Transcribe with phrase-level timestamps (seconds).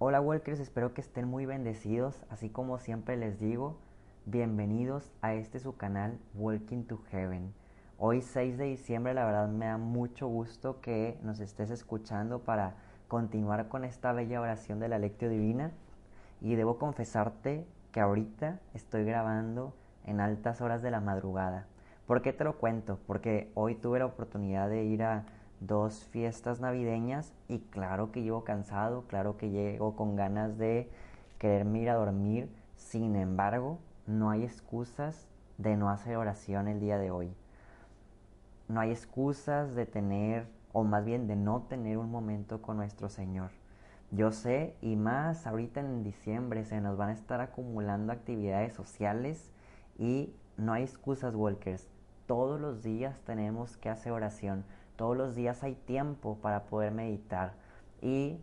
[0.00, 3.80] Hola Walkers, espero que estén muy bendecidos, así como siempre les digo,
[4.26, 7.52] bienvenidos a este su canal Walking to Heaven.
[7.98, 12.76] Hoy 6 de diciembre la verdad me da mucho gusto que nos estés escuchando para
[13.08, 15.72] continuar con esta bella oración de la lectio divina
[16.40, 19.74] y debo confesarte que ahorita estoy grabando
[20.04, 21.66] en altas horas de la madrugada.
[22.06, 23.00] ¿Por qué te lo cuento?
[23.04, 25.24] Porque hoy tuve la oportunidad de ir a
[25.60, 30.90] dos fiestas navideñas y claro que llego cansado, claro que llego con ganas de
[31.38, 35.26] quererme ir a dormir, sin embargo, no hay excusas
[35.58, 37.32] de no hacer oración el día de hoy.
[38.68, 43.08] No hay excusas de tener, o más bien de no tener un momento con nuestro
[43.08, 43.50] Señor.
[44.10, 49.50] Yo sé, y más ahorita en diciembre se nos van a estar acumulando actividades sociales
[49.98, 51.86] y no hay excusas, Walkers.
[52.26, 54.64] Todos los días tenemos que hacer oración
[54.98, 57.54] todos los días hay tiempo para poder meditar
[58.02, 58.36] y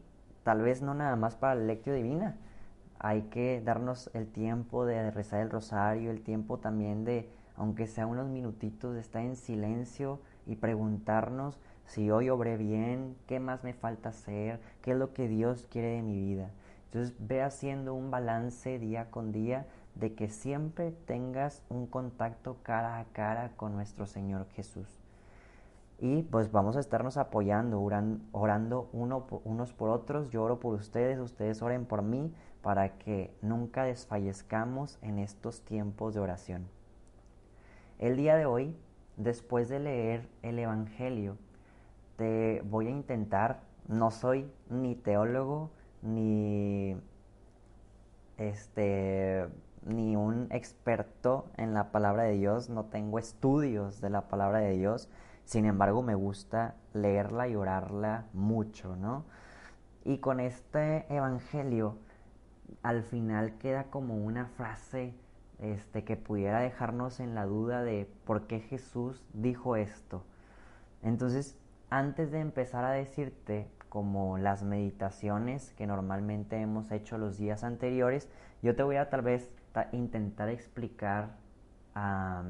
[0.44, 2.38] tal vez no nada más para la lectio divina.
[2.98, 8.08] Hay que darnos el tiempo de rezar el rosario, el tiempo también de, aunque sea
[8.08, 13.73] unos minutitos, de estar en silencio y preguntarnos si hoy obré bien, qué más me
[13.73, 16.52] falta hacer, qué es lo que Dios quiere de mi vida.
[16.86, 22.98] Entonces ve haciendo un balance día con día de que siempre tengas un contacto cara
[23.00, 25.05] a cara con nuestro Señor Jesús.
[26.00, 27.82] Y pues vamos a estarnos apoyando,
[28.32, 30.30] orando uno, unos por otros.
[30.30, 36.14] Yo oro por ustedes, ustedes oren por mí para que nunca desfallezcamos en estos tiempos
[36.14, 36.68] de oración.
[37.98, 38.76] El día de hoy,
[39.16, 41.38] después de leer el Evangelio,
[42.18, 45.70] te voy a intentar, no soy ni teólogo,
[46.02, 46.98] ni
[48.38, 49.48] este
[49.86, 54.72] ni un experto en la palabra de Dios, no tengo estudios de la palabra de
[54.72, 55.10] Dios,
[55.46, 59.26] sin embargo, me gusta leerla y orarla mucho, ¿no?
[60.04, 61.98] Y con este evangelio,
[62.82, 65.14] al final queda como una frase
[65.60, 70.23] este, que pudiera dejarnos en la duda de por qué Jesús dijo esto.
[71.04, 71.58] Entonces,
[71.92, 78.30] antes de empezar a decirte como las meditaciones que normalmente hemos hecho los días anteriores,
[78.64, 79.50] yo te voy a tal vez
[79.92, 81.36] intentar explicar
[81.94, 82.44] a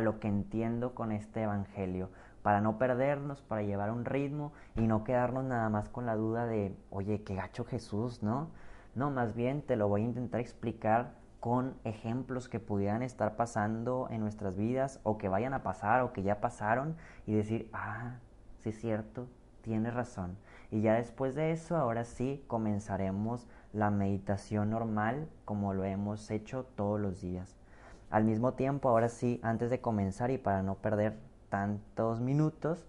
[0.00, 2.08] lo que entiendo con este Evangelio
[2.42, 6.46] para no perdernos, para llevar un ritmo y no quedarnos nada más con la duda
[6.46, 8.48] de, oye, qué gacho Jesús, ¿no?
[8.94, 14.08] No, más bien te lo voy a intentar explicar con ejemplos que pudieran estar pasando
[14.10, 16.96] en nuestras vidas o que vayan a pasar o que ya pasaron
[17.26, 18.16] y decir, ah,
[18.58, 19.28] sí es cierto,
[19.62, 20.36] tienes razón.
[20.70, 26.64] Y ya después de eso, ahora sí, comenzaremos la meditación normal como lo hemos hecho
[26.74, 27.56] todos los días.
[28.10, 32.86] Al mismo tiempo, ahora sí, antes de comenzar y para no perder tantos minutos,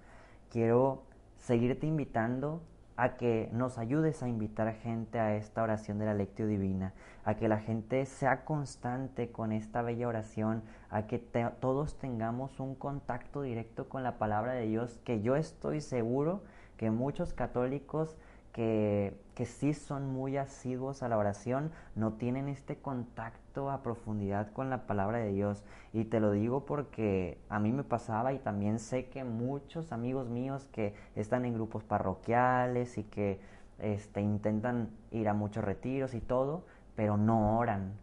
[0.49, 1.03] quiero
[1.37, 2.61] seguirte invitando
[2.99, 6.93] a que nos ayudes a invitar gente a esta oración de la lectio divina,
[7.23, 12.75] a que la gente sea constante con esta bella oración, a que todos tengamos un
[12.75, 16.43] contacto directo con la palabra de Dios, que yo estoy seguro
[16.75, 18.17] que muchos católicos
[18.51, 24.51] que, que sí son muy asiduos a la oración, no tienen este contacto a profundidad
[24.51, 25.63] con la palabra de Dios.
[25.93, 30.27] Y te lo digo porque a mí me pasaba y también sé que muchos amigos
[30.27, 33.39] míos que están en grupos parroquiales y que
[33.77, 36.65] este, intentan ir a muchos retiros y todo,
[36.97, 37.93] pero no oran.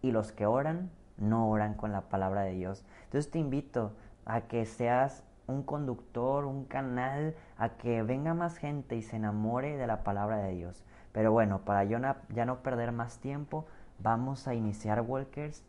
[0.00, 2.84] Y los que oran, no oran con la palabra de Dios.
[3.06, 3.94] Entonces te invito
[4.26, 9.76] a que seas un conductor, un canal a que venga más gente y se enamore
[9.76, 10.84] de la palabra de Dios.
[11.12, 13.66] Pero bueno, para ya no perder más tiempo,
[13.98, 15.64] vamos a iniciar Walkers.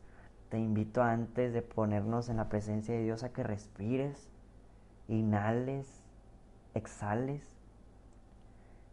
[0.50, 4.30] Te invito antes de ponernos en la presencia de Dios a que respires,
[5.08, 6.03] inhales,
[6.74, 7.58] exhales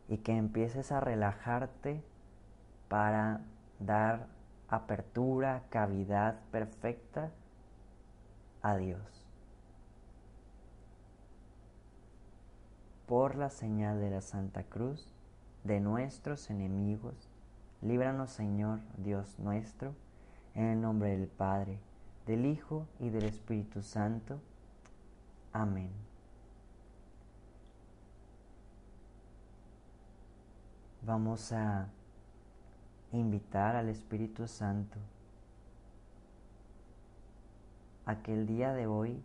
[0.09, 2.03] y que empieces a relajarte
[2.89, 3.41] para
[3.79, 4.27] dar
[4.69, 7.31] apertura, cavidad perfecta
[8.63, 9.18] a Dios.
[13.09, 15.09] Por la señal de la Santa Cruz
[15.65, 17.15] de nuestros enemigos,
[17.81, 19.95] líbranos Señor Dios nuestro,
[20.55, 21.79] en el nombre del Padre,
[22.27, 24.39] del Hijo y del Espíritu Santo.
[25.55, 25.91] Amén.
[31.01, 31.89] Vamos a
[33.13, 34.99] invitar al Espíritu Santo
[38.05, 39.23] a que el día de hoy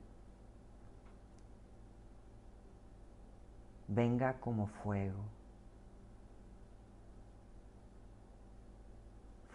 [3.94, 5.24] venga como fuego.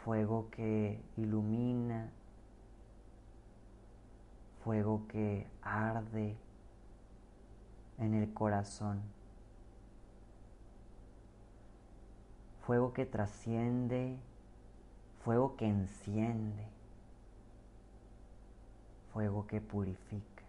[0.04, 2.10] Fuego que ilumina,
[4.64, 6.36] fuego que arde
[7.98, 9.02] en el corazón,
[12.64, 14.16] fuego que trasciende,
[15.24, 16.64] fuego que enciende,
[19.12, 20.47] fuego que purifica.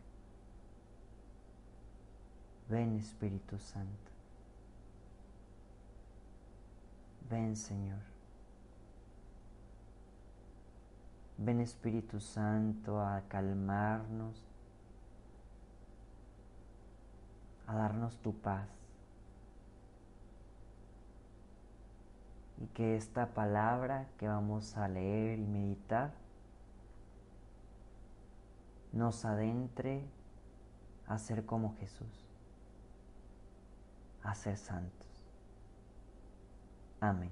[2.69, 4.11] Ven Espíritu Santo.
[7.29, 7.99] Ven Señor.
[11.37, 14.43] Ven Espíritu Santo a calmarnos,
[17.65, 18.67] a darnos tu paz.
[22.61, 26.11] Y que esta palabra que vamos a leer y meditar
[28.91, 30.03] nos adentre
[31.07, 32.28] a ser como Jesús,
[34.23, 35.07] a ser santos.
[36.99, 37.31] Amén.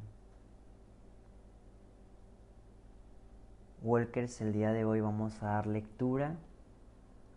[3.84, 6.36] Walkers, el día de hoy vamos a dar lectura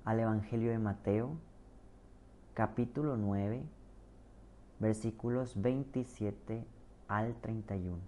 [0.05, 1.37] al Evangelio de Mateo,
[2.55, 3.63] capítulo 9,
[4.79, 6.65] versículos 27
[7.09, 7.99] al 31.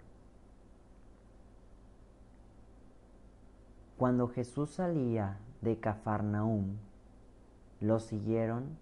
[3.97, 6.77] Cuando Jesús salía de Cafarnaúm,
[7.79, 8.77] lo siguieron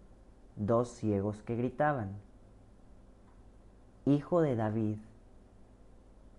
[0.56, 2.14] dos ciegos que gritaban,
[4.06, 4.98] Hijo de David,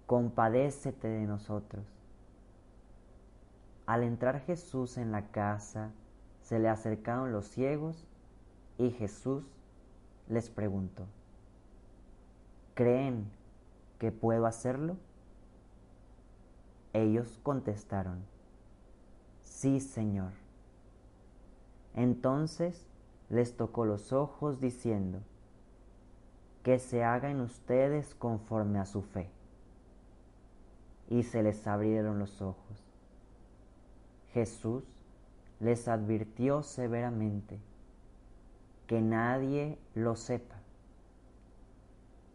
[0.07, 1.85] compadécete de nosotros.
[3.87, 5.93] Al entrar Jesús en la casa,
[6.41, 8.05] se le acercaron los ciegos
[8.79, 9.45] y Jesús
[10.29, 11.07] les preguntó,
[12.75, 13.31] ¿creen
[14.01, 14.97] que puedo hacerlo?
[16.93, 18.25] Ellos contestaron,
[19.41, 20.33] sí, Señor.
[21.95, 22.89] Entonces
[23.31, 25.21] les tocó los ojos diciendo,
[26.63, 29.29] que se haga en ustedes conforme a su fe
[31.09, 32.85] y se les abrieron los ojos.
[34.33, 34.85] Jesús
[35.61, 37.59] les advirtió severamente
[38.87, 40.57] que nadie lo sepa,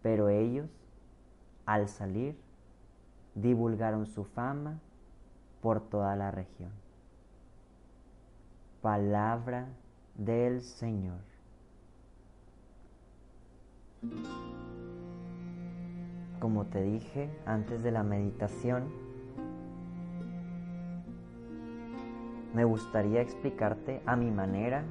[0.01, 0.69] pero ellos,
[1.65, 2.37] al salir,
[3.35, 4.79] divulgaron su fama
[5.61, 6.71] por toda la región.
[8.81, 9.67] Palabra
[10.15, 11.36] del Señor.
[16.39, 18.85] Como te dije antes de la meditación,
[22.53, 24.83] me gustaría explicarte a mi manera,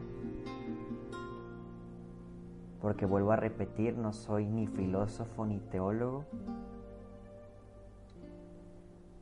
[2.80, 6.24] porque vuelvo a repetir, no soy ni filósofo ni teólogo,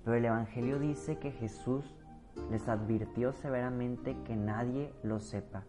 [0.04, 1.84] pero el Evangelio dice que Jesús
[2.50, 5.64] les advirtió severamente que nadie lo sepa.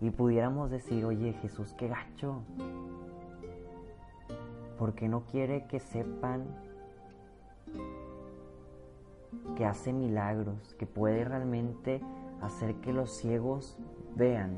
[0.00, 2.42] Y pudiéramos decir, oye Jesús, qué gacho,
[4.80, 6.46] porque no quiere que sepan
[9.54, 12.00] que hace milagros, que puede realmente
[12.40, 13.76] hacer que los ciegos
[14.16, 14.56] vean.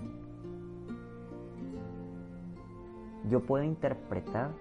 [3.28, 4.52] Yo puedo interpretar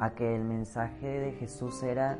[0.00, 2.18] a que el mensaje de Jesús era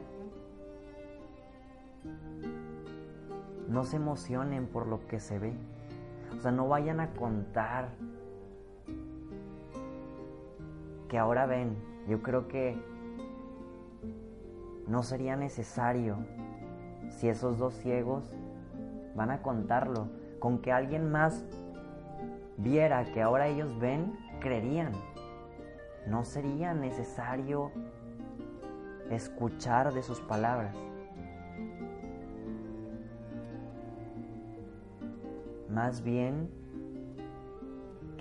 [3.66, 5.54] no se emocionen por lo que se ve.
[6.36, 7.88] O sea, no vayan a contar
[11.12, 11.76] que ahora ven,
[12.08, 12.74] yo creo que
[14.88, 16.16] no sería necesario
[17.10, 18.24] si esos dos ciegos
[19.14, 20.08] van a contarlo.
[20.38, 21.44] Con que alguien más
[22.56, 24.92] viera que ahora ellos ven, creerían.
[26.06, 27.70] No sería necesario
[29.10, 30.74] escuchar de sus palabras.
[35.68, 36.48] Más bien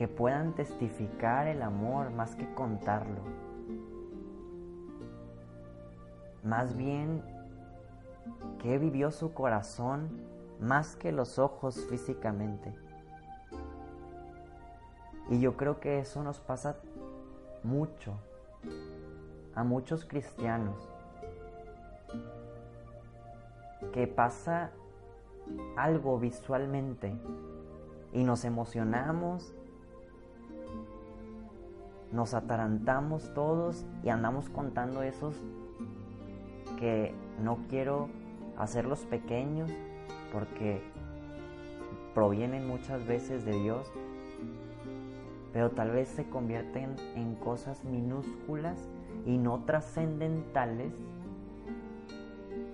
[0.02, 3.22] que puedan testificar el amor más que contarlo.
[6.44, 7.22] Más bien
[8.64, 10.10] que vivió su corazón
[10.60, 12.74] más que los ojos físicamente.
[15.30, 16.78] Y yo creo que eso nos pasa
[17.62, 18.16] mucho
[19.54, 20.90] a muchos cristianos.
[23.94, 24.72] Que pasa
[25.78, 27.16] algo visualmente
[28.14, 29.54] y nos emocionamos
[32.12, 35.36] nos atarantamos todos y andamos contando esos
[36.78, 38.10] que no quiero
[38.58, 39.72] hacerlos pequeños
[40.34, 40.82] porque
[42.14, 43.92] provienen muchas veces de Dios,
[45.54, 48.90] pero tal vez se convierten en cosas minúsculas
[49.26, 50.94] y no trascendentales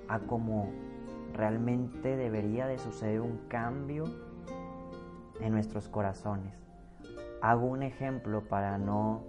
[0.08, 0.70] a como
[1.34, 4.06] realmente debería de suceder un cambio
[5.40, 6.67] en nuestros corazones.
[7.42, 9.24] Hago un ejemplo para no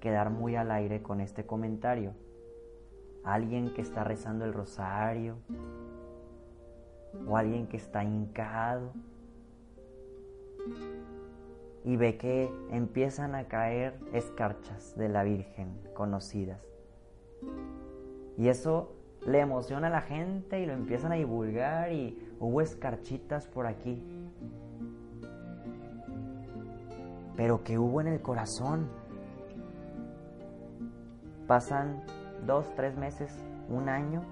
[0.00, 2.12] quedar muy al aire con este comentario.
[3.24, 5.36] Alguien que está rezando el rosario
[7.26, 8.92] o alguien que está hincado
[11.84, 16.60] y ve que empiezan a caer escarchas de la Virgen conocidas.
[18.36, 18.94] Y eso
[19.26, 24.02] le emociona a la gente y lo empiezan a divulgar y hubo escarchitas por aquí.
[27.36, 28.88] Pero ¿qué hubo en el corazón?
[31.46, 32.02] Pasan
[32.46, 33.36] dos, tres meses,
[33.68, 34.22] un año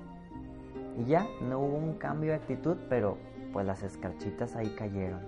[0.98, 3.16] y ya no hubo un cambio de actitud, pero
[3.52, 5.20] pues las escarchitas ahí cayeron.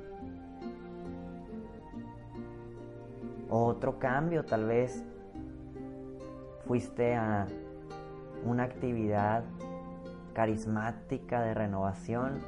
[3.51, 5.05] Otro cambio, tal vez
[6.67, 7.47] fuiste a
[8.45, 9.45] una actividad
[10.33, 12.41] carismática de renovación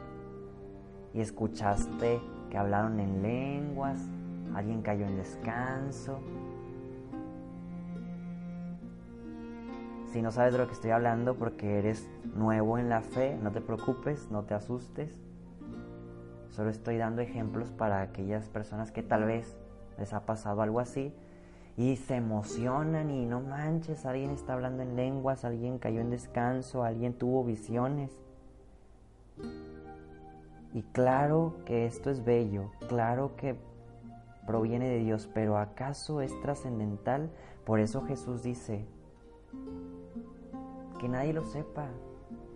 [1.14, 3.98] y escuchaste que hablaron en lenguas,
[4.54, 6.20] alguien cayó en descanso.
[10.12, 13.52] Si no sabes de lo que estoy hablando porque eres nuevo en la fe, no
[13.52, 15.20] te preocupes, no te asustes.
[16.50, 19.58] Solo estoy dando ejemplos para aquellas personas que tal vez
[19.98, 21.12] les ha pasado algo así
[21.76, 26.82] y se emocionan y no manches, alguien está hablando en lenguas, alguien cayó en descanso,
[26.82, 28.10] alguien tuvo visiones.
[30.72, 33.56] Y claro que esto es bello, claro que
[34.46, 37.30] proviene de Dios, pero ¿acaso es trascendental?
[37.64, 38.86] Por eso Jesús dice,
[40.98, 41.88] que nadie lo sepa,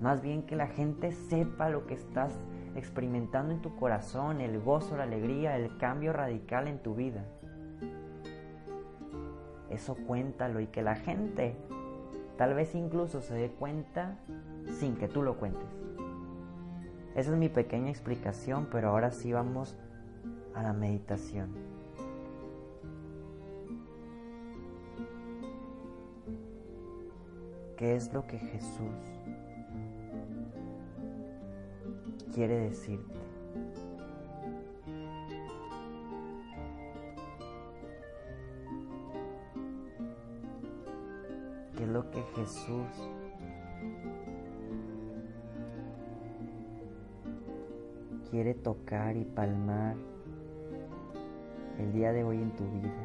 [0.01, 2.39] más bien que la gente sepa lo que estás
[2.75, 7.25] experimentando en tu corazón, el gozo, la alegría, el cambio radical en tu vida.
[9.69, 11.57] Eso cuéntalo y que la gente
[12.37, 14.19] tal vez incluso se dé cuenta
[14.79, 15.69] sin que tú lo cuentes.
[17.15, 19.77] Esa es mi pequeña explicación, pero ahora sí vamos
[20.55, 21.51] a la meditación.
[27.81, 29.23] ¿Qué es lo que Jesús
[32.35, 33.19] quiere decirte?
[41.75, 42.87] ¿Qué es lo que Jesús
[48.31, 49.97] quiere tocar y palmar
[51.79, 53.00] el día de hoy en tu vida?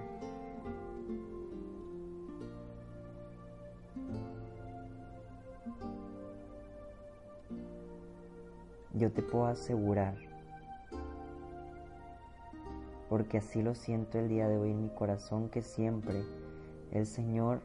[8.97, 10.15] Yo te puedo asegurar,
[13.09, 16.23] porque así lo siento el día de hoy en mi corazón, que siempre
[16.91, 17.61] el Señor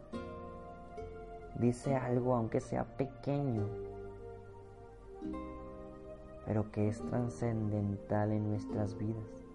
[1.61, 3.65] dice algo, aunque sea pequeño,
[6.47, 9.47] pero que es trascendental en nuestras vidas.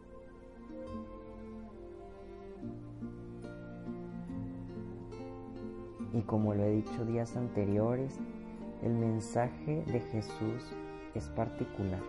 [6.14, 8.18] Y como lo he dicho días anteriores,
[8.82, 10.74] el mensaje de Jesús
[11.20, 12.02] es particular.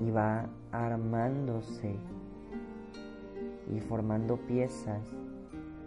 [0.00, 1.96] Y va armándose
[3.74, 5.02] y formando piezas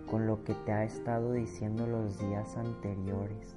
[0.10, 3.56] con lo que te ha estado diciendo los días anteriores.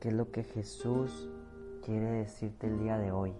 [0.00, 1.28] ¿Qué es lo que Jesús
[1.84, 3.32] quiere decirte el día de hoy?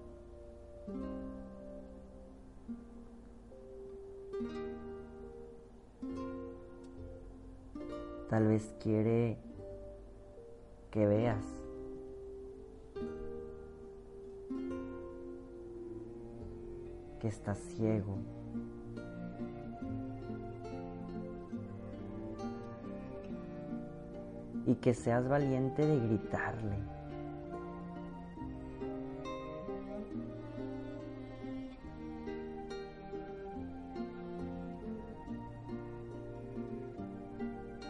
[8.28, 9.36] Tal vez quiere
[10.90, 11.44] que veas
[17.22, 18.16] que estás ciego.
[24.66, 27.01] Y que seas valiente de gritarle.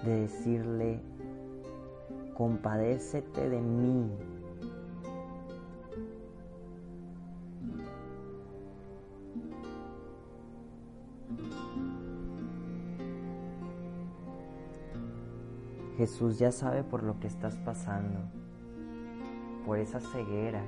[0.05, 1.01] De decirle,
[2.35, 4.11] compadécete de mí.
[15.97, 18.19] Jesús ya sabe por lo que estás pasando,
[19.65, 20.65] por esa ceguera.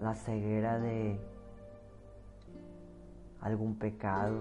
[0.00, 1.18] La ceguera de
[3.46, 4.34] algún pecado.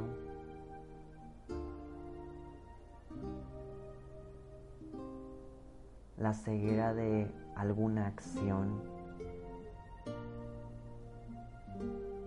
[6.17, 8.81] La ceguera de alguna acción.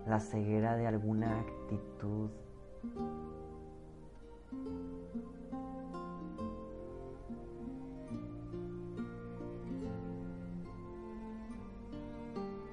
[0.07, 2.29] La ceguera de alguna actitud.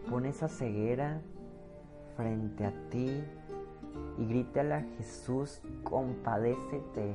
[0.09, 1.21] Pon esa ceguera
[2.17, 3.25] frente a ti
[4.19, 7.15] y grítale a Jesús, compadécete.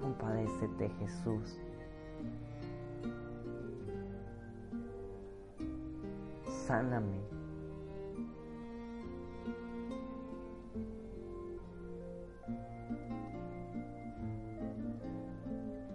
[0.00, 1.58] Compadécete Jesús.
[6.66, 7.20] Sáname.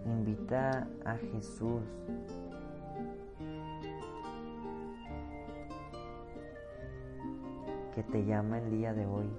[0.05, 1.83] Invita a Jesús
[8.11, 9.29] te llama el día de hoy.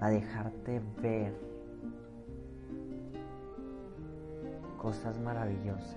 [0.00, 1.34] A dejarte ver
[4.78, 5.96] cosas maravillosas.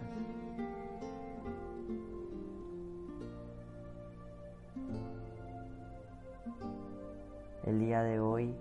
[7.65, 8.55] El día de hoy,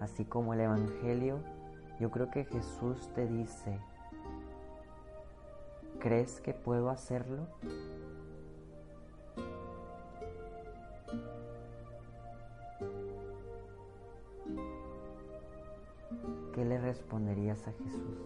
[0.00, 1.40] así como el Evangelio,
[2.00, 3.78] yo creo que Jesús te dice,
[6.00, 7.48] ¿Crees que puedo hacerlo?
[16.54, 18.18] ¿Qué le responderías a Jesús?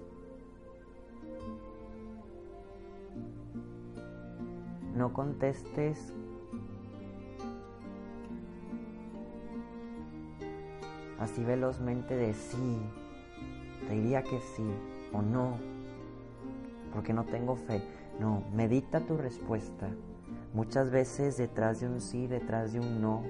[4.95, 6.13] No contestes
[11.19, 12.79] así velozmente de sí,
[13.89, 14.67] te diría que sí
[15.13, 15.57] o no
[16.93, 17.83] porque no tengo fe.
[18.21, 19.89] No, medita tu respuesta.
[20.55, 23.23] Muchas veces detrás de un sí, detrás de un no.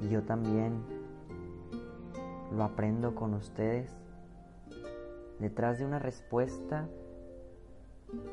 [0.00, 0.82] Y yo también
[2.56, 3.94] lo aprendo con ustedes.
[5.38, 6.88] Detrás de una respuesta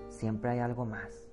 [0.07, 1.29] siempre hay algo más.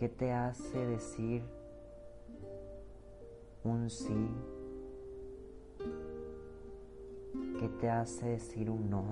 [0.00, 1.42] ¿Qué te hace decir
[3.64, 4.30] un sí?
[7.58, 9.04] ¿Qué te hace decir un no?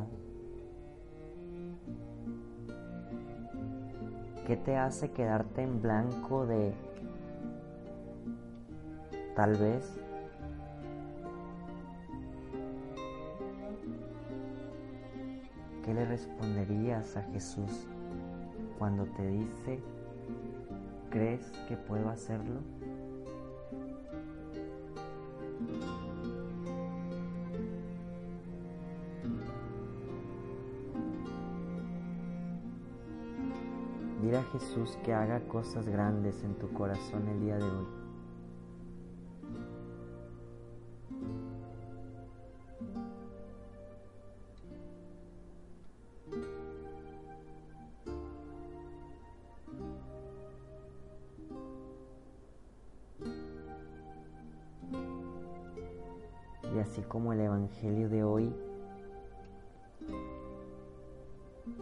[4.47, 6.73] ¿Qué te hace quedarte en blanco de
[9.37, 10.01] tal vez?
[15.85, 17.87] ¿Qué le responderías a Jesús
[18.79, 19.83] cuando te dice
[21.11, 22.61] ¿Crees que puedo hacerlo?
[34.23, 37.98] Dile a Jesús que haga cosas grandes en tu corazón el día de hoy.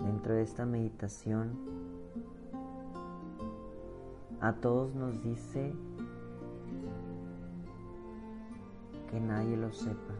[0.03, 1.59] Dentro de esta meditación,
[4.41, 5.73] a todos nos dice
[9.11, 10.15] que nadie lo sepa.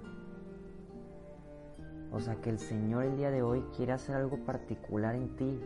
[2.13, 5.61] O sea que el Señor el día de hoy quiere hacer algo particular en ti.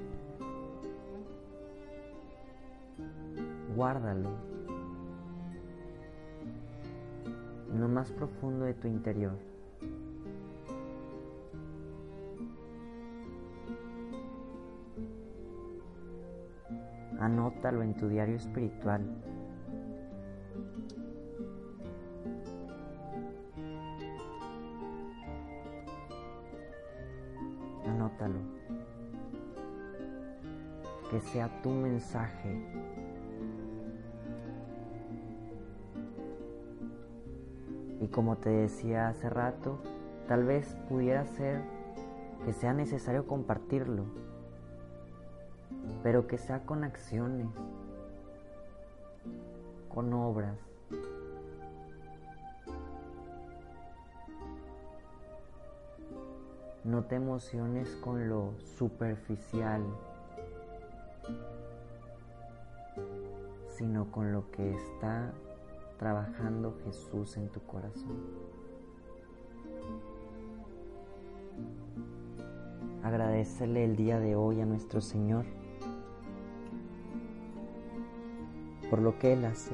[3.76, 4.50] Guárdalo.
[7.72, 9.49] en lo más profundo de tu interior.
[17.20, 19.02] Anótalo en tu diario espiritual.
[27.86, 28.40] Anótalo.
[31.10, 32.90] Que sea tu mensaje
[38.00, 39.78] Y como te decía hace rato,
[40.26, 41.60] tal vez pudiera ser
[42.44, 44.06] que sea necesario compartirlo,
[46.02, 47.48] pero que sea con acciones,
[49.88, 50.56] con obras.
[56.84, 59.82] No te emociones con lo superficial,
[63.76, 65.32] sino con lo que está
[65.98, 68.16] trabajando Jesús en tu corazón.
[73.02, 75.44] Agradecele el día de hoy a nuestro Señor
[78.90, 79.72] por lo que Él hace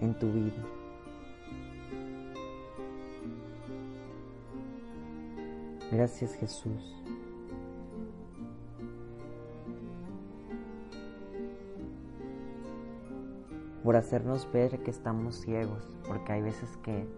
[0.00, 0.62] en tu vida.
[5.90, 6.98] Gracias Jesús.
[13.88, 17.08] por hacernos ver que estamos ciegos, porque hay veces que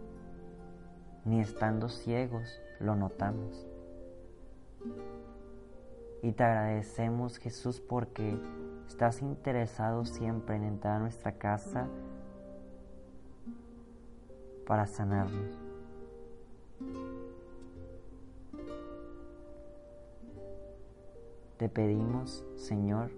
[1.25, 3.67] ni estando ciegos lo notamos.
[6.23, 8.39] Y te agradecemos Jesús porque
[8.91, 11.87] estás interesado siempre en entrar a nuestra casa
[14.67, 15.57] para sanarnos.
[21.57, 23.13] Te pedimos, Señor,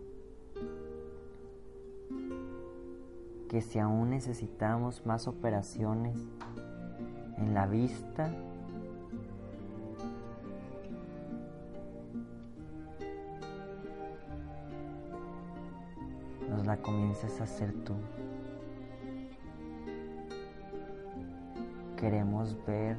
[3.49, 6.19] que si aún necesitamos más operaciones
[7.39, 8.31] en la vista,
[16.83, 17.95] comiences a hacer tú.
[21.97, 22.97] Queremos ver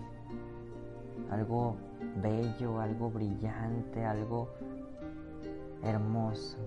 [1.30, 1.76] algo
[2.22, 4.50] bello, algo brillante, algo
[5.84, 6.58] hermoso.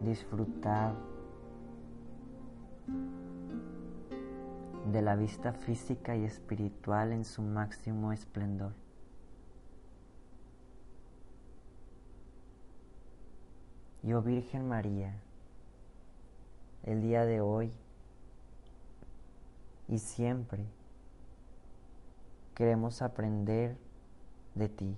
[0.00, 0.94] Disfrutar
[4.92, 8.83] de la vista física y espiritual en su máximo esplendor.
[14.04, 15.14] Yo Virgen María,
[16.82, 17.72] el día de hoy
[19.88, 20.66] y siempre
[22.54, 23.78] queremos aprender
[24.54, 24.94] de ti,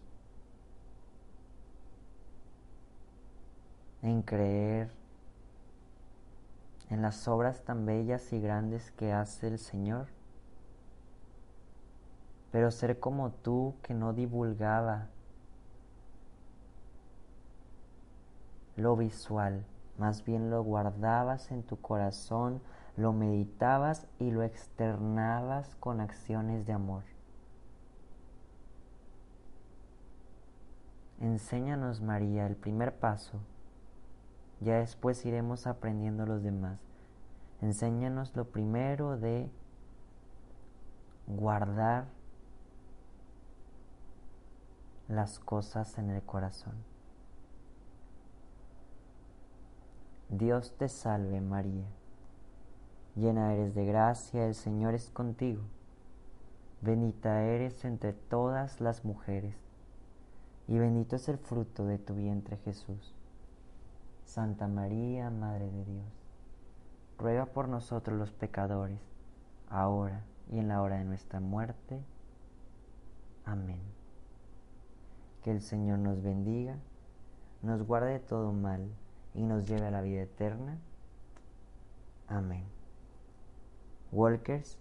[4.02, 4.90] en creer
[6.90, 10.08] en las obras tan bellas y grandes que hace el Señor,
[12.50, 15.10] pero ser como tú que no divulgaba
[18.76, 19.64] lo visual,
[19.98, 22.60] más bien lo guardabas en tu corazón,
[22.96, 27.02] lo meditabas y lo externabas con acciones de amor.
[31.20, 33.40] Enséñanos, María, el primer paso.
[34.60, 36.78] Ya después iremos aprendiendo los demás.
[37.62, 39.50] Enséñanos lo primero de
[41.26, 42.06] guardar
[45.08, 46.74] las cosas en el corazón.
[50.28, 51.86] Dios te salve María,
[53.14, 55.62] llena eres de gracia, el Señor es contigo,
[56.82, 59.54] bendita eres entre todas las mujeres
[60.66, 63.14] y bendito es el fruto de tu vientre Jesús.
[64.24, 66.12] Santa María, Madre de Dios,
[67.18, 68.98] ruega por nosotros los pecadores,
[69.70, 72.02] ahora y en la hora de nuestra muerte.
[73.44, 73.80] Amén.
[75.44, 76.78] Que el Señor nos bendiga,
[77.62, 78.90] nos guarde de todo mal
[79.36, 80.78] y nos lleve a la vida eterna.
[82.26, 82.64] Amén.
[84.10, 84.78] Walkers,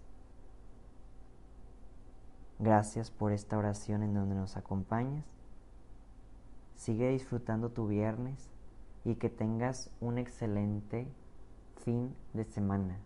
[2.58, 5.24] gracias por esta oración en donde nos acompañas.
[6.74, 8.50] Sigue disfrutando tu viernes
[9.04, 11.06] y que tengas un excelente
[11.84, 12.98] fin de semana.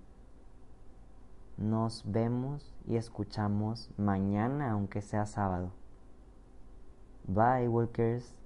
[1.59, 5.73] Nos vemos y escuchamos mañana, aunque sea sábado.
[7.27, 8.40] Bye, workers.